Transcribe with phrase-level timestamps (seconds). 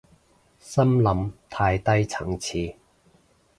[0.57, 2.75] 心諗太低層次